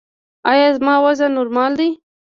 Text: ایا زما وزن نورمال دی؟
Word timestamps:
ایا 0.51 0.67
زما 0.77 0.95
وزن 1.03 1.31
نورمال 1.37 1.71
دی؟ 1.79 1.89